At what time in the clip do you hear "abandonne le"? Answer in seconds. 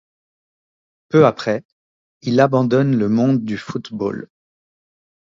2.39-3.07